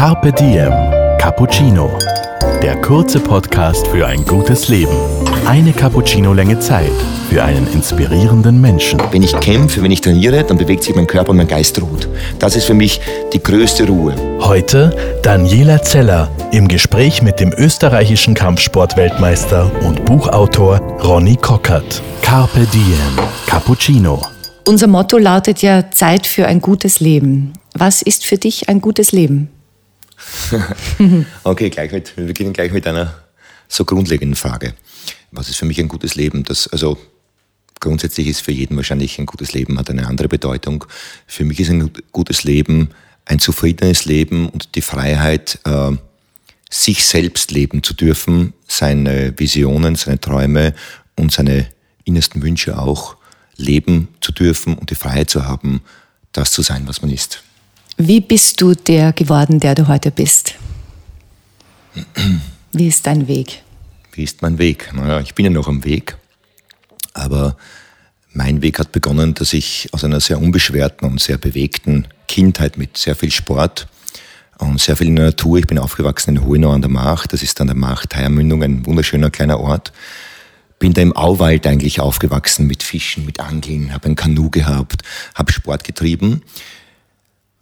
[0.00, 0.72] Carpe Diem
[1.18, 1.90] Cappuccino.
[2.62, 4.96] Der kurze Podcast für ein gutes Leben.
[5.44, 6.90] Eine Cappuccino-Länge Zeit
[7.28, 8.98] für einen inspirierenden Menschen.
[9.10, 12.08] Wenn ich kämpfe, wenn ich trainiere, dann bewegt sich mein Körper und mein Geist ruht.
[12.38, 12.98] Das ist für mich
[13.34, 14.14] die größte Ruhe.
[14.40, 22.00] Heute Daniela Zeller im Gespräch mit dem österreichischen Kampfsportweltmeister und Buchautor Ronny Kockert.
[22.22, 24.22] Carpe Diem Cappuccino.
[24.66, 27.52] Unser Motto lautet ja Zeit für ein gutes Leben.
[27.74, 29.50] Was ist für dich ein gutes Leben?
[31.44, 33.22] okay, gleich mit, wir beginnen gleich mit einer
[33.68, 34.74] so grundlegenden Frage.
[35.30, 36.44] Was ist für mich ein gutes Leben?
[36.44, 36.98] Das, also
[37.78, 40.84] grundsätzlich ist für jeden wahrscheinlich ein gutes Leben, hat eine andere Bedeutung.
[41.26, 42.90] Für mich ist ein gutes Leben
[43.30, 45.92] ein zufriedenes Leben und die Freiheit, äh,
[46.68, 50.74] sich selbst leben zu dürfen, seine Visionen, seine Träume
[51.16, 51.68] und seine
[52.04, 53.16] innersten Wünsche auch
[53.56, 55.82] leben zu dürfen und die Freiheit zu haben,
[56.32, 57.42] das zu sein, was man ist.
[58.02, 60.54] Wie bist du der geworden, der du heute bist?
[62.72, 63.62] Wie ist dein Weg?
[64.12, 64.90] Wie ist mein Weg?
[64.94, 66.16] Naja, ich bin ja noch am Weg,
[67.12, 67.58] aber
[68.32, 72.96] mein Weg hat begonnen, dass ich aus einer sehr unbeschwerten und sehr bewegten Kindheit mit
[72.96, 73.86] sehr viel Sport
[74.56, 77.42] und sehr viel in der Natur, ich bin aufgewachsen in Hohenau an der Macht, das
[77.42, 79.92] ist an der Macht, Heiermündung, ein wunderschöner kleiner Ort,
[80.78, 85.02] bin da im Auwald eigentlich aufgewachsen mit Fischen, mit Angeln, habe ein Kanu gehabt,
[85.34, 86.40] habe Sport getrieben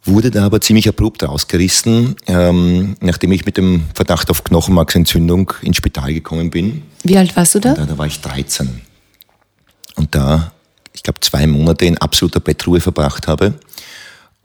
[0.05, 5.77] wurde da aber ziemlich abrupt rausgerissen, ähm, nachdem ich mit dem Verdacht auf Knochenmarksentzündung ins
[5.77, 6.83] Spital gekommen bin.
[7.03, 7.75] Wie alt warst du da?
[7.75, 8.81] Da, da war ich 13.
[9.97, 10.53] Und da,
[10.93, 13.55] ich glaube, zwei Monate in absoluter Bettruhe verbracht habe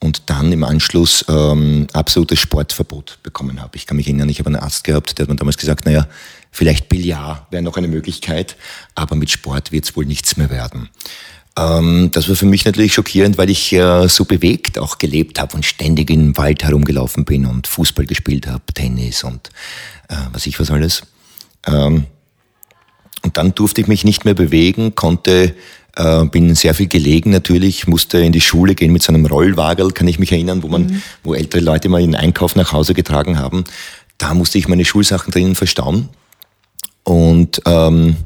[0.04, 3.78] und dann im Anschluss ähm, absolutes Sportverbot bekommen habe.
[3.78, 6.08] Ich kann mich erinnern, ich habe einen Arzt gehabt, der hat mir damals gesagt, naja,
[6.52, 8.58] vielleicht Billard wäre noch eine Möglichkeit,
[8.96, 10.90] aber mit Sport wird es wohl nichts mehr werden.
[11.58, 15.56] Ähm, das war für mich natürlich schockierend, weil ich äh, so bewegt auch gelebt habe
[15.56, 19.50] und ständig im Wald herumgelaufen bin und Fußball gespielt habe, Tennis und
[20.10, 21.04] äh, was ich was alles.
[21.68, 22.06] Ähm,
[23.24, 25.56] und dann durfte ich mich nicht mehr bewegen, konnte,
[25.96, 29.92] äh, bin sehr viel gelegen natürlich, musste in die Schule gehen mit so einem Rollwagel,
[29.92, 31.02] kann ich mich erinnern, wo man, mhm.
[31.24, 33.64] wo ältere Leute mal ihren Einkauf nach Hause getragen haben.
[34.18, 36.10] Da musste ich meine Schulsachen drinnen verstauen.
[37.04, 38.18] Und ähm,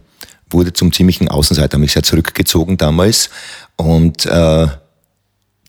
[0.50, 3.30] wurde zum ziemlichen Außenseiter, mich sehr zurückgezogen damals.
[3.76, 4.68] Und äh,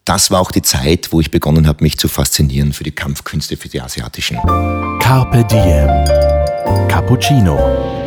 [0.04, 3.56] das war auch die Zeit, wo ich begonnen habe, mich zu faszinieren für die Kampfkünste,
[3.56, 4.38] für die asiatischen.
[5.00, 6.37] Carpe Diem.
[6.88, 7.58] Cappuccino.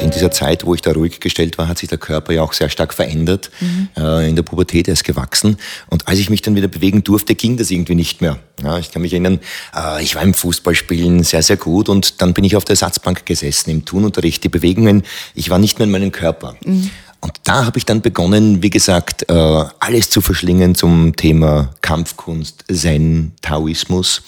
[0.01, 2.53] In dieser Zeit, wo ich da ruhig gestellt war, hat sich der Körper ja auch
[2.53, 3.51] sehr stark verändert.
[3.59, 3.89] Mhm.
[3.95, 5.57] Äh, in der Pubertät er ist gewachsen.
[5.87, 8.39] Und als ich mich dann wieder bewegen durfte, ging das irgendwie nicht mehr.
[8.63, 9.39] Ja, ich kann mich erinnern,
[9.75, 13.25] äh, ich war im Fußballspielen sehr, sehr gut und dann bin ich auf der Ersatzbank
[13.25, 14.43] gesessen im Turnunterricht.
[14.43, 15.03] Die Bewegungen,
[15.35, 16.55] ich war nicht mehr in meinem Körper.
[16.65, 16.89] Mhm.
[17.21, 19.33] Und da habe ich dann begonnen, wie gesagt, äh,
[19.79, 24.23] alles zu verschlingen zum Thema Kampfkunst, Zen, Taoismus,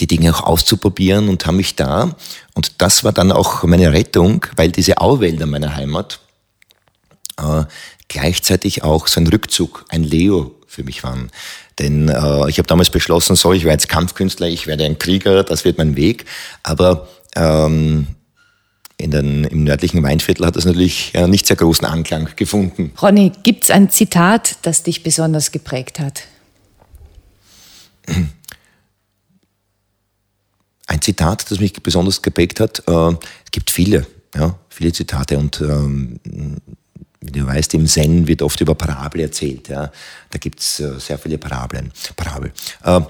[0.00, 2.16] die Dinge auch auszuprobieren und habe mich da,
[2.54, 6.20] und das war dann auch meine Rettung, weil diese Auwälder meiner Heimat
[7.38, 7.64] äh,
[8.08, 11.30] gleichzeitig auch so ein Rückzug, ein Leo für mich waren.
[11.78, 15.44] Denn äh, ich habe damals beschlossen, so, ich werde jetzt Kampfkünstler, ich werde ein Krieger,
[15.44, 16.24] das wird mein Weg.
[16.62, 18.06] Aber ähm,
[19.00, 22.92] in den, Im nördlichen Weinviertel hat das natürlich äh, nicht sehr großen Anklang gefunden.
[23.00, 26.22] Ronny, gibt es ein Zitat, das dich besonders geprägt hat?
[30.98, 33.10] Ein Zitat, das mich besonders geprägt hat, äh,
[33.44, 34.04] es gibt viele,
[34.34, 36.18] ja, viele Zitate und ähm,
[37.20, 39.68] wie du weißt, im Zen wird oft über Parabel erzählt.
[39.68, 39.92] Ja.
[40.30, 41.92] Da gibt es äh, sehr viele Parabeln.
[42.16, 42.52] Parabel.
[42.82, 43.00] Äh,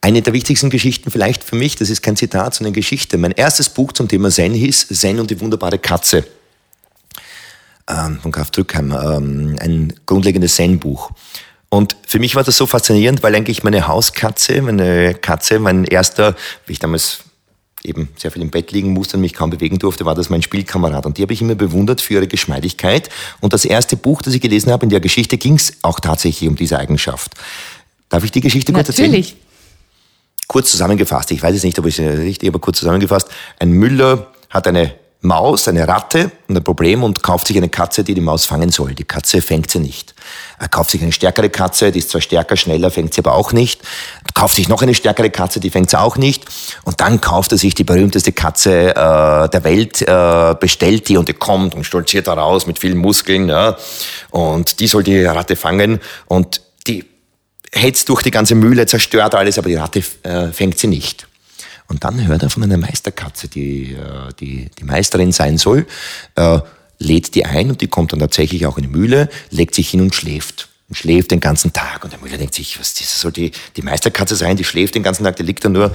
[0.00, 3.18] eine der wichtigsten Geschichten vielleicht für mich, das ist kein Zitat, sondern Geschichte.
[3.18, 6.24] Mein erstes Buch zum Thema Zen hieß Zen und die wunderbare Katze
[7.88, 11.10] ähm, von Graf Drückheim, ähm, ein grundlegendes Zen-Buch.
[11.70, 16.34] Und für mich war das so faszinierend, weil eigentlich meine Hauskatze, meine Katze, mein erster,
[16.66, 17.20] wie ich damals
[17.82, 20.42] eben sehr viel im Bett liegen musste und mich kaum bewegen durfte, war das mein
[20.42, 21.06] Spielkamerad.
[21.06, 23.08] Und die habe ich immer bewundert für ihre Geschmeidigkeit.
[23.40, 26.48] Und das erste Buch, das ich gelesen habe in der Geschichte, ging es auch tatsächlich
[26.48, 27.34] um diese Eigenschaft.
[28.08, 29.12] Darf ich die Geschichte kurz erzählen?
[29.12, 29.36] Natürlich
[30.50, 33.28] kurz zusammengefasst, ich weiß es nicht, ob ich es richtig, aber kurz zusammengefasst,
[33.60, 38.02] ein Müller hat eine Maus, eine Ratte und ein Problem und kauft sich eine Katze,
[38.02, 38.94] die die Maus fangen soll.
[38.94, 40.14] Die Katze fängt sie nicht.
[40.58, 43.52] Er kauft sich eine stärkere Katze, die ist zwar stärker, schneller, fängt sie aber auch
[43.52, 43.82] nicht.
[44.26, 46.46] Er kauft sich noch eine stärkere Katze, die fängt sie auch nicht.
[46.84, 51.28] Und dann kauft er sich die berühmteste Katze äh, der Welt, äh, bestellt die und
[51.28, 53.50] die kommt und stolziert da raus mit vielen Muskeln.
[53.50, 53.76] Ja.
[54.30, 57.04] Und die soll die Ratte fangen und die
[57.72, 61.26] hetzt durch die ganze Mühle, zerstört alles, aber die Ratte äh, fängt sie nicht.
[61.90, 65.86] Und dann hört er von einer Meisterkatze, die äh, die, die Meisterin sein soll,
[66.36, 66.60] äh,
[66.98, 70.00] lädt die ein und die kommt dann tatsächlich auch in die Mühle, legt sich hin
[70.00, 70.68] und schläft.
[70.88, 72.04] und schläft den ganzen Tag.
[72.04, 75.02] Und der Müller denkt sich, was das soll die, die Meisterkatze sein, die schläft den
[75.02, 75.94] ganzen Tag, die liegt da nur.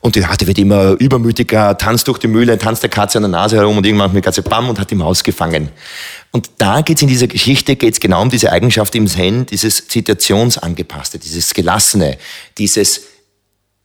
[0.00, 3.30] Und die, die wird immer übermütiger, tanzt durch die Mühle, tanzt der Katze an der
[3.30, 5.68] Nase herum und irgendwann macht die Katze bam und hat die Maus gefangen.
[6.32, 11.18] Und da geht's in dieser Geschichte geht's genau um diese Eigenschaft im Zen, dieses Situationsangepasste,
[11.18, 12.18] dieses Gelassene,
[12.58, 13.02] dieses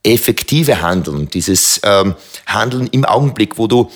[0.04, 2.14] effektive Handeln, dieses ähm,
[2.46, 3.90] Handeln im Augenblick, wo du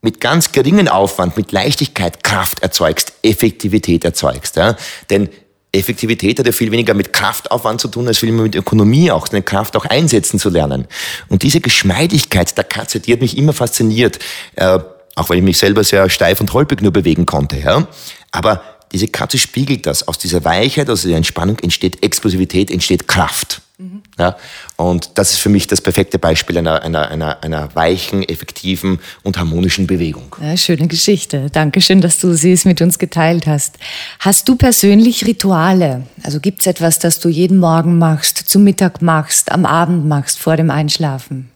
[0.00, 4.56] mit ganz geringen Aufwand, mit Leichtigkeit Kraft erzeugst, Effektivität erzeugst.
[4.56, 4.76] Ja?
[5.10, 5.28] Denn
[5.70, 9.26] Effektivität hat ja viel weniger mit Kraftaufwand zu tun, als viel mehr mit Ökonomie auch,
[9.26, 10.86] seine Kraft auch einsetzen zu lernen.
[11.28, 14.18] Und diese Geschmeidigkeit der Katze, die hat mich immer fasziniert,
[14.56, 14.80] äh,
[15.14, 17.58] auch weil ich mich selber sehr steif und holprig nur bewegen konnte.
[17.58, 17.86] Ja?
[18.32, 20.06] Aber diese Katze spiegelt das.
[20.06, 23.62] Aus dieser Weichheit, aus dieser Entspannung entsteht Explosivität, entsteht Kraft.
[23.78, 24.02] Mhm.
[24.18, 24.36] Ja?
[24.76, 29.38] Und das ist für mich das perfekte Beispiel einer, einer, einer, einer weichen, effektiven und
[29.38, 30.36] harmonischen Bewegung.
[30.40, 31.48] Ja, schöne Geschichte.
[31.50, 33.76] Dankeschön, dass du sie mit uns geteilt hast.
[34.18, 36.06] Hast du persönlich Rituale?
[36.22, 40.38] Also gibt es etwas, das du jeden Morgen machst, zum Mittag machst, am Abend machst,
[40.38, 41.51] vor dem Einschlafen?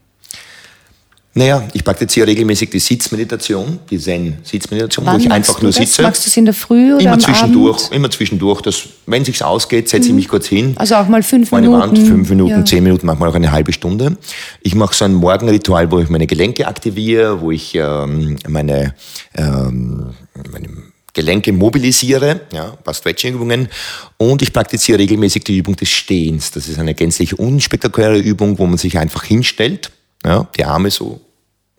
[1.39, 6.01] Naja, ich praktiziere regelmäßig die Sitzmeditation, die Zen-Sitzmeditation, wo ich einfach nur sitze.
[6.01, 7.95] Machst du es in der Früh oder Immer zwischendurch, Abend?
[7.95, 8.63] immer zwischendurch.
[8.63, 10.73] Das, wenn sich's ausgeht, setze ich mich kurz hin.
[10.77, 11.91] Also auch mal fünf Meine Minuten.
[11.91, 12.65] Wand, fünf Minuten, Ja.
[12.65, 14.17] zehn Minuten, manchmal auch eine halbe Stunde.
[14.63, 18.95] Ich mache so ein Morgenritual, wo ich meine Gelenke aktiviere, wo ich ähm, meine,
[19.35, 20.15] ähm,
[20.51, 20.69] meine
[21.13, 23.69] Gelenke mobilisiere, ja, ein paar Stretching-Übungen.
[24.17, 26.51] Und ich praktiziere regelmäßig die Übung des Stehens.
[26.51, 29.91] Das ist eine gänzlich unspektakuläre Übung, wo man sich einfach hinstellt,
[30.25, 31.21] ja, die Arme so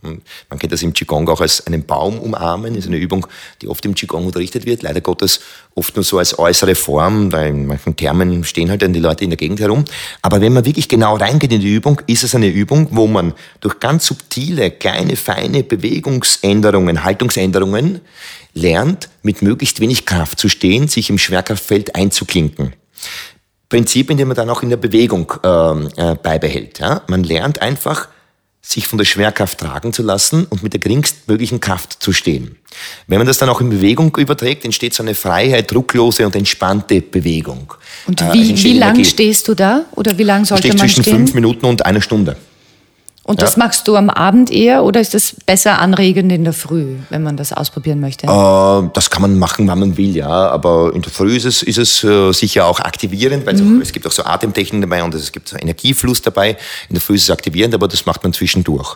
[0.01, 3.25] Man kennt das im Qigong auch als einen Baum umarmen, ist eine Übung,
[3.61, 5.39] die oft im Qigong unterrichtet wird, leider Gottes
[5.73, 9.23] oft nur so als äußere Form, da in manchen Thermen stehen halt dann die Leute
[9.23, 9.85] in der Gegend herum.
[10.21, 13.33] Aber wenn man wirklich genau reingeht in die Übung, ist es eine Übung, wo man
[13.59, 18.01] durch ganz subtile, kleine, feine Bewegungsänderungen, Haltungsänderungen
[18.53, 22.73] lernt, mit möglichst wenig Kraft zu stehen, sich im Schwerkraftfeld einzuklinken.
[23.69, 26.79] Prinzip, in dem man dann auch in der Bewegung ähm, äh, beibehält.
[26.79, 27.01] Ja?
[27.07, 28.07] Man lernt einfach,
[28.61, 32.57] sich von der Schwerkraft tragen zu lassen und mit der geringstmöglichen Kraft zu stehen.
[33.07, 37.01] Wenn man das dann auch in Bewegung überträgt, entsteht so eine Freiheit, drucklose und entspannte
[37.01, 37.73] Bewegung.
[38.07, 39.05] Und Äh, wie, entsteht wie lang Energie.
[39.09, 39.85] stehst du da?
[39.93, 41.15] Oder wie lang sollte man zwischen stehen?
[41.17, 42.35] fünf Minuten und einer Stunde.
[43.27, 43.65] Und das Ja.
[43.65, 47.35] machst du am Abend eher oder ist das besser anregend in der Früh, wenn man
[47.35, 48.25] das ausprobieren möchte?
[48.25, 50.29] Äh, das kann man machen, wann man will, ja.
[50.29, 53.81] Aber in der Früh ist es, ist es äh, sicher auch aktivierend, weil es auch,
[53.81, 56.51] es gibt auch so Atemtechniken dabei und es gibt so Energiefluss dabei.
[56.87, 58.95] In der Früh ist es aktivierend, aber das macht man zwischendurch.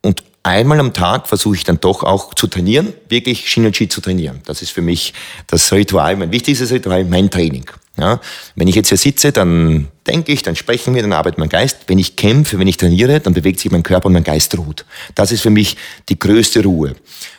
[0.00, 4.42] Und einmal am Tag versuche ich dann doch auch zu trainieren, wirklich Shin-Chi zu trainieren.
[4.46, 5.12] Das ist für mich
[5.48, 7.66] das Ritual, mein wichtigstes Ritual, mein Training.
[8.00, 8.20] Ja,
[8.56, 11.80] wenn ich jetzt hier sitze, dann denke ich, dann sprechen wir, dann arbeitet mein Geist.
[11.86, 14.86] Wenn ich kämpfe, wenn ich trainiere, dann bewegt sich mein Körper und mein Geist ruht.
[15.14, 15.76] Das ist für mich
[16.08, 16.94] die größte Ruhe.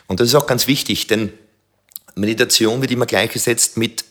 [0.06, 1.32] Und das ist auch ganz wichtig, denn
[2.14, 4.04] Meditation wird immer gleichgesetzt mit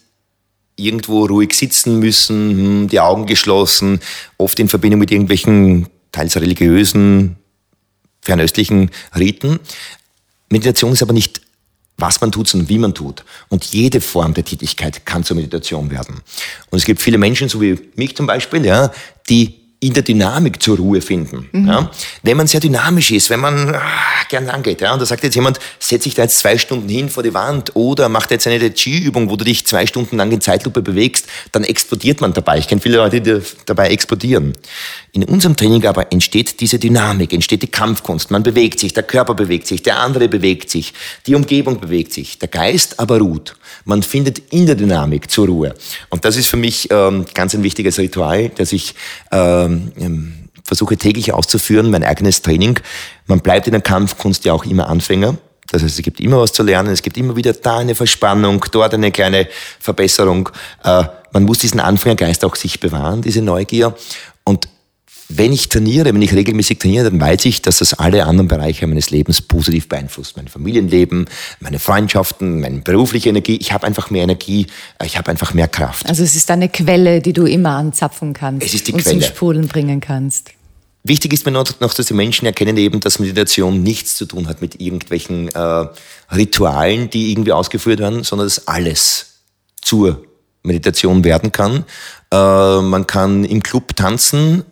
[0.75, 4.01] irgendwo ruhig sitzen müssen, hm, die Augen geschlossen,
[4.37, 7.37] oft in Verbindung mit irgendwelchen teils religiösen,
[8.21, 9.59] fernöstlichen Riten.
[10.49, 11.41] Meditation ist aber nicht,
[12.01, 13.23] was man tut, sondern wie man tut.
[13.49, 16.21] Und jede Form der Tätigkeit kann zur Meditation werden.
[16.69, 18.91] Und es gibt viele Menschen, so wie mich zum Beispiel, ja,
[19.29, 21.49] die in der Dynamik zur Ruhe finden.
[21.67, 21.89] Ja.
[22.21, 23.81] Wenn man sehr dynamisch ist, wenn man ah,
[24.29, 27.09] gern angeht, ja, und da sagt jetzt jemand, setz dich da jetzt zwei Stunden hin
[27.09, 30.31] vor die Wand oder mach da jetzt eine Chi-Übung, wo du dich zwei Stunden lang
[30.31, 32.59] in Zeitlupe bewegst, dann explodiert man dabei.
[32.59, 34.53] Ich kenne viele Leute, die dabei explodieren.
[35.13, 38.29] In unserem Training aber entsteht diese Dynamik, entsteht die Kampfkunst.
[38.29, 40.93] Man bewegt sich, der Körper bewegt sich, der andere bewegt sich,
[41.25, 43.55] die Umgebung bewegt sich, der Geist aber ruht.
[43.85, 45.73] Man findet in der Dynamik zur Ruhe.
[46.09, 48.93] Und das ist für mich ähm, ganz ein wichtiges Ritual, das ich
[49.31, 52.79] ähm, ähm, versuche täglich auszuführen, mein eigenes Training.
[53.27, 55.37] Man bleibt in der Kampfkunst ja auch immer Anfänger.
[55.71, 58.65] Das heißt, es gibt immer was zu lernen, es gibt immer wieder da eine Verspannung,
[58.71, 59.47] dort eine kleine
[59.79, 60.49] Verbesserung.
[60.83, 63.95] Äh, man muss diesen Anfängergeist auch sich bewahren, diese Neugier.
[64.43, 64.67] Und
[65.37, 68.85] wenn ich trainiere, wenn ich regelmäßig trainiere, dann weiß ich, dass das alle anderen Bereiche
[68.87, 70.37] meines Lebens positiv beeinflusst.
[70.37, 71.25] Mein Familienleben,
[71.59, 73.57] meine Freundschaften, meine berufliche Energie.
[73.57, 74.67] Ich habe einfach mehr Energie,
[74.99, 76.07] äh, ich habe einfach mehr Kraft.
[76.07, 79.19] Also es ist eine Quelle, die du immer anzapfen kannst Es ist die und zum
[79.19, 79.25] Quelle.
[79.25, 80.51] Sprudeln bringen kannst.
[81.03, 84.47] Wichtig ist mir noch, noch, dass die Menschen erkennen eben, dass Meditation nichts zu tun
[84.47, 85.85] hat mit irgendwelchen äh,
[86.31, 89.41] Ritualen, die irgendwie ausgeführt werden, sondern dass alles
[89.81, 90.23] zur
[90.63, 91.85] Meditation werden kann.
[92.31, 94.63] Äh, man kann im Club tanzen,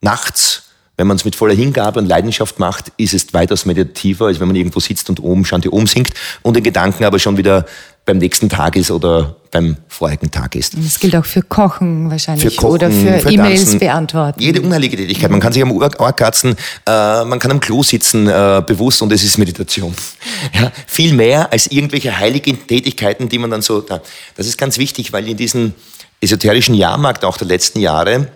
[0.00, 0.64] nachts,
[0.96, 4.48] wenn man es mit voller Hingabe und Leidenschaft macht, ist es weitaus meditativer, als wenn
[4.48, 6.10] man irgendwo sitzt und oben Shanti Om singt
[6.42, 7.64] und in Gedanken aber schon wieder
[8.04, 10.74] beim nächsten Tag ist oder beim vorigen Tag ist.
[10.74, 14.40] Und das gilt auch für Kochen wahrscheinlich Für Kochen, oder für, für E-Mails beantworten.
[14.40, 15.30] Jede unheilige Tätigkeit.
[15.30, 16.54] Man kann sich am Ohr Ohr kratzen,
[16.86, 19.94] äh, man kann am Klo sitzen, äh, bewusst und es ist Meditation.
[20.52, 24.00] Ja, viel mehr als irgendwelche heiligen Tätigkeiten, die man dann so, da.
[24.36, 25.74] das ist ganz wichtig, weil in diesem
[26.20, 28.28] esoterischen Jahrmarkt auch der letzten Jahre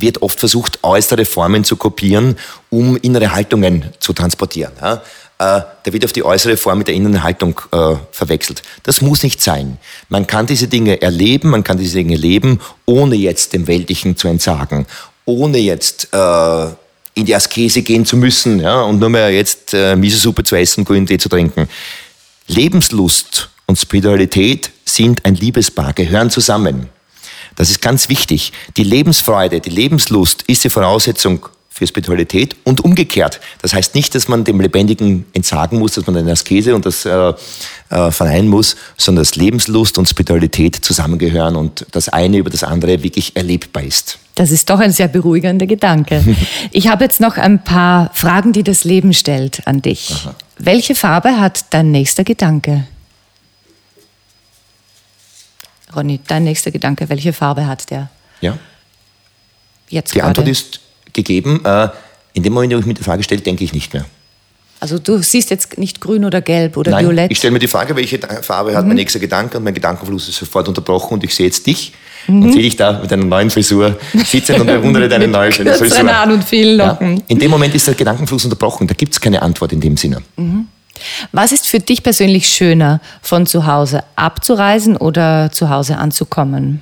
[0.00, 2.36] wird oft versucht, äußere Formen zu kopieren,
[2.70, 4.72] um innere Haltungen zu transportieren.
[4.80, 5.02] Ja?
[5.38, 8.62] Äh, da wird auf die äußere Form mit der inneren Haltung äh, verwechselt.
[8.82, 9.78] Das muss nicht sein.
[10.08, 14.26] Man kann diese Dinge erleben, man kann diese Dinge leben, ohne jetzt dem Weltlichen zu
[14.26, 14.86] entsagen,
[15.24, 16.66] ohne jetzt äh,
[17.14, 18.82] in die Askese gehen zu müssen ja?
[18.82, 21.68] und nur mehr jetzt äh, Miso-Suppe zu essen, grünen Tee zu trinken.
[22.48, 26.88] Lebenslust und Spiritualität sind ein Liebespaar, gehören zusammen.
[27.58, 28.52] Das ist ganz wichtig.
[28.76, 33.40] Die Lebensfreude, die Lebenslust ist die Voraussetzung für Spiritualität und umgekehrt.
[33.62, 37.04] Das heißt nicht, dass man dem Lebendigen entsagen muss, dass man eine Askese und das
[37.04, 37.32] äh,
[37.90, 43.02] äh, verneinen muss, sondern dass Lebenslust und Spiritualität zusammengehören und das eine über das andere
[43.02, 44.20] wirklich erlebbar ist.
[44.36, 46.24] Das ist doch ein sehr beruhigender Gedanke.
[46.70, 50.14] Ich habe jetzt noch ein paar Fragen, die das Leben stellt an dich.
[50.58, 52.86] Welche Farbe hat dein nächster Gedanke?
[55.94, 58.08] Ronny, dein nächster Gedanke, welche Farbe hat der
[58.40, 58.58] Ja?
[59.88, 60.28] jetzt Die gerade?
[60.30, 60.80] Antwort ist
[61.12, 61.64] gegeben.
[61.64, 61.88] Äh,
[62.34, 64.04] in dem Moment, wo ich mir die Frage stelle, denke ich nicht mehr.
[64.80, 67.32] Also du siehst jetzt nicht grün oder gelb oder Nein, violett.
[67.32, 70.36] ich stelle mir die Frage, welche Farbe hat mein nächster Gedanke und mein Gedankenfluss ist
[70.38, 71.92] sofort unterbrochen und ich sehe jetzt dich
[72.28, 72.42] Mhm.
[72.42, 76.06] und sehe dich da mit deiner neuen Frisur sitzen und bewundere deine neue schöne Frisur.
[76.06, 77.22] Haaren und vielen Ja, Locken.
[77.26, 78.86] in dem Moment ist der Gedankenfluss unterbrochen.
[78.86, 80.22] Da gibt es keine Antwort in dem Sinne.
[81.32, 86.80] Was ist für dich persönlich schöner, von zu Hause abzureisen oder zu Hause anzukommen?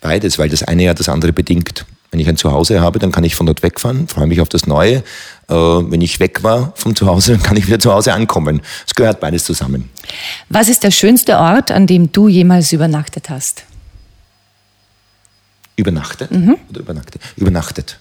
[0.00, 1.86] Beides, weil das eine ja das andere bedingt.
[2.10, 4.66] Wenn ich ein Zuhause habe, dann kann ich von dort wegfahren, freue mich auf das
[4.66, 4.96] Neue.
[5.48, 8.60] Äh, wenn ich weg war vom Zuhause, dann kann ich wieder zu Hause ankommen.
[8.86, 9.88] Es gehört beides zusammen.
[10.48, 13.64] Was ist der schönste Ort, an dem du jemals übernachtet hast?
[15.76, 16.56] Übernachtet Mhm.
[16.70, 17.20] oder übernachtet?
[17.36, 17.98] Übernachtet.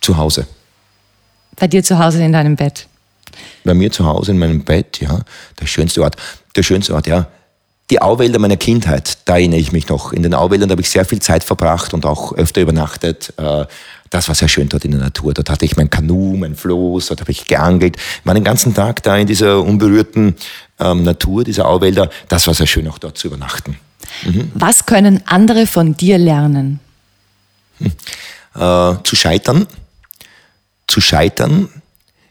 [0.00, 0.46] Zu Hause.
[1.56, 2.86] Bei dir zu Hause in deinem Bett?
[3.64, 5.20] Bei mir zu Hause in meinem Bett, ja,
[5.60, 6.16] der schönste Ort.
[6.56, 7.26] Der schönste Ort, ja.
[7.90, 10.12] Die Auwälder meiner Kindheit, da erinnere ich mich noch.
[10.12, 13.32] In den Auwäldern habe ich sehr viel Zeit verbracht und auch öfter übernachtet.
[13.36, 13.66] Äh,
[14.10, 15.34] Das war sehr schön dort in der Natur.
[15.34, 17.96] Dort hatte ich mein Kanu, mein Floß, dort habe ich geangelt.
[17.96, 20.36] Ich war den ganzen Tag da in dieser unberührten
[20.78, 22.08] ähm, Natur, dieser Auwälder.
[22.28, 23.76] Das war sehr schön, auch dort zu übernachten.
[24.54, 26.80] Was können andere von dir lernen?
[27.80, 29.66] Äh, zu scheitern,
[30.86, 31.68] zu scheitern,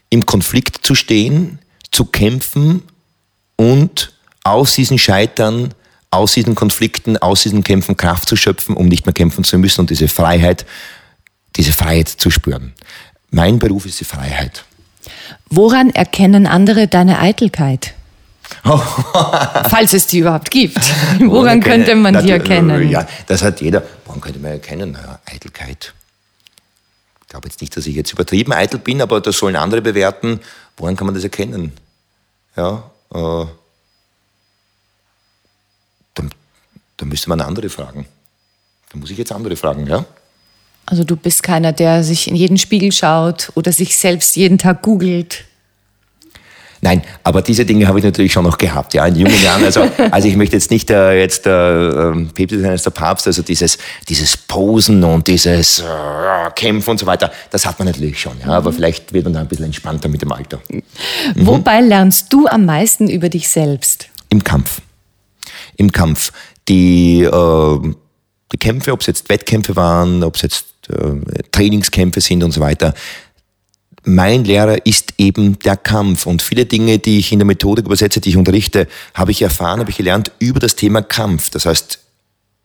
[0.08, 1.58] im Konflikt zu stehen,
[1.90, 2.82] zu kämpfen
[3.56, 4.12] und
[4.42, 5.74] aus diesen Scheitern,
[6.10, 9.82] aus diesen Konflikten, aus diesen Kämpfen Kraft zu schöpfen, um nicht mehr kämpfen zu müssen
[9.82, 10.64] und diese Freiheit,
[11.56, 12.72] diese Freiheit zu spüren.
[13.30, 14.64] Mein Beruf ist die Freiheit.
[15.50, 17.94] Woran erkennen andere deine Eitelkeit?
[18.64, 20.78] Falls es die überhaupt gibt.
[21.20, 22.88] Woran könnte man die erkennen?
[22.88, 23.82] Ja, das hat jeder.
[24.04, 24.92] Woran könnte man erkennen?
[24.92, 25.94] Naja, Eitelkeit.
[27.22, 30.40] Ich glaube jetzt nicht, dass ich jetzt übertrieben eitel bin, aber das sollen andere bewerten.
[30.76, 31.72] Woran kann man das erkennen?
[32.56, 33.46] Ja, äh,
[36.14, 36.30] dann,
[36.96, 38.06] dann müsste man andere fragen.
[38.92, 40.04] Da muss ich jetzt andere fragen, ja?
[40.86, 44.82] Also du bist keiner, der sich in jeden Spiegel schaut oder sich selbst jeden Tag
[44.82, 45.44] googelt.
[46.84, 49.64] Nein, aber diese Dinge habe ich natürlich schon noch gehabt, ja, in jungen Jahren.
[49.64, 53.26] Also, also ich möchte jetzt nicht äh, jetzt äh, ähm, Päpst sein als der Papst,
[53.26, 58.20] also dieses, dieses Posen und dieses äh, Kämpfen und so weiter, das hat man natürlich
[58.20, 60.60] schon, ja, aber vielleicht wird man da ein bisschen entspannter mit dem Alter.
[60.68, 60.82] Mhm.
[61.36, 64.08] Wobei lernst du am meisten über dich selbst?
[64.28, 64.82] Im Kampf.
[65.76, 66.32] Im Kampf.
[66.68, 67.78] Die, äh,
[68.52, 72.60] die Kämpfe, ob es jetzt Wettkämpfe waren, ob es jetzt äh, Trainingskämpfe sind und so
[72.60, 72.92] weiter,
[74.04, 76.26] mein Lehrer ist eben der Kampf.
[76.26, 79.80] Und viele Dinge, die ich in der Methodik übersetze, die ich unterrichte, habe ich erfahren,
[79.80, 81.50] habe ich gelernt über das Thema Kampf.
[81.50, 81.98] Das heißt,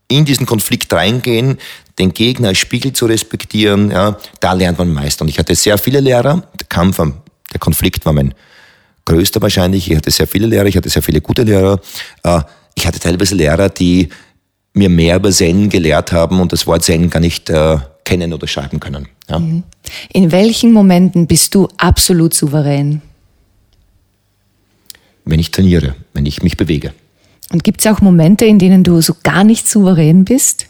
[0.07, 1.57] in diesen Konflikt reingehen,
[1.99, 5.21] den Gegner als Spiegel zu respektieren, ja, da lernt man meist.
[5.21, 6.47] Und ich hatte sehr viele Lehrer.
[6.59, 7.21] Der Kampf, am-
[7.53, 8.33] der Konflikt war mein
[9.05, 9.89] größter wahrscheinlich.
[9.89, 11.79] Ich hatte sehr viele Lehrer, ich hatte sehr viele gute Lehrer.
[12.23, 12.41] Äh,
[12.75, 14.07] Ich hatte teilweise Lehrer, die
[14.73, 17.77] mir mehr über Zen gelehrt haben und das Wort Zen gar nicht äh,
[18.09, 19.07] kennen oder schreiben können.
[19.29, 19.39] Ja.
[20.11, 23.03] In welchen Momenten bist du absolut souverän?
[25.25, 26.91] Wenn ich trainiere, wenn ich mich bewege.
[27.51, 30.65] Und gibt es auch Momente, in denen du so gar nicht souverän bist?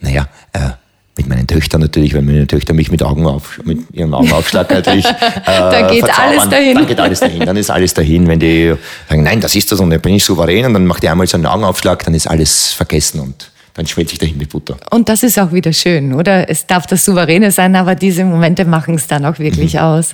[0.00, 0.70] Naja, äh,
[1.16, 5.06] mit meinen Töchtern natürlich, wenn meine Töchter mich mit, Augen auf, mit ihrem Augenaufschlag natürlich.
[5.44, 6.74] Äh, Da geht verzaubern, alles dahin.
[6.76, 7.40] Dann geht alles dahin.
[7.44, 8.28] Dann ist alles dahin.
[8.28, 8.74] Wenn die
[9.08, 11.26] sagen, nein, das ist das und dann bin ich souverän und dann macht die einmal
[11.26, 14.76] so einen Augenaufschlag, dann ist alles vergessen und dann schmelzt sich dahin wie Butter.
[14.90, 16.48] Und das ist auch wieder schön, oder?
[16.48, 19.80] Es darf das Souveräne sein, aber diese Momente machen es dann auch wirklich mhm.
[19.80, 20.12] aus.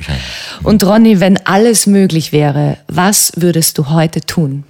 [0.63, 4.65] Und Ronny, wenn alles möglich wäre, was würdest du heute tun?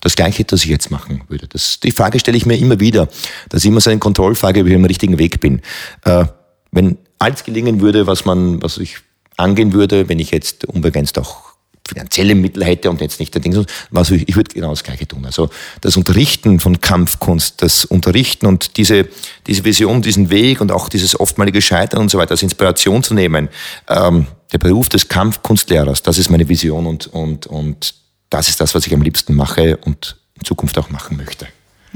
[0.00, 1.48] Das Gleiche, das ich jetzt machen würde.
[1.48, 3.08] Das, die Frage stelle ich mir immer wieder.
[3.48, 5.60] Das ist immer so eine Kontrollfrage, ob ich am richtigen Weg bin.
[6.04, 6.26] Äh,
[6.70, 8.98] wenn alles gelingen würde, was man, was ich
[9.36, 11.47] angehen würde, wenn ich jetzt unbegrenzt auch
[11.88, 15.08] finanzielle Mittel hätte und jetzt nicht der Ding, was ich, ich würde genau das Gleiche
[15.08, 15.24] tun.
[15.24, 15.48] Also
[15.80, 19.08] das Unterrichten von Kampfkunst, das Unterrichten und diese,
[19.46, 23.14] diese Vision, diesen Weg und auch dieses oftmalige Scheitern und so weiter als Inspiration zu
[23.14, 23.48] nehmen.
[23.88, 27.94] Ähm, der Beruf des Kampfkunstlehrers, das ist meine Vision und, und, und
[28.30, 31.46] das ist das, was ich am liebsten mache und in Zukunft auch machen möchte.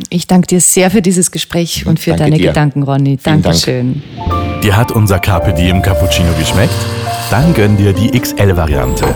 [0.09, 2.49] Ich danke dir sehr für dieses Gespräch und für deine dir.
[2.49, 3.19] Gedanken, Ronny.
[3.23, 4.03] Dankeschön.
[4.17, 4.63] Dank.
[4.63, 6.73] Dir hat unser Carpe Diem Cappuccino geschmeckt?
[7.33, 9.07] Dann gönn dir die XL-Variante.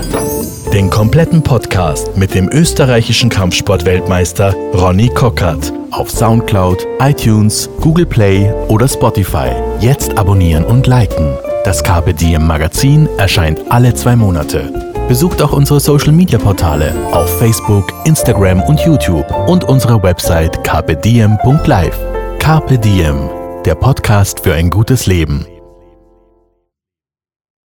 [0.73, 8.88] Den kompletten Podcast mit dem österreichischen Kampfsport-Weltmeister Ronny Kockert auf Soundcloud, iTunes, Google Play oder
[8.88, 9.50] Spotify.
[9.80, 11.37] Jetzt abonnieren und liken.
[11.64, 14.73] Das Carpe Diem Magazin erscheint alle zwei Monate.
[15.08, 21.99] Besucht auch unsere Social Media Portale auf Facebook, Instagram und YouTube und unsere Website carpediem.live.
[22.38, 23.28] Carpe Diem,
[23.66, 25.46] der Podcast für ein gutes Leben.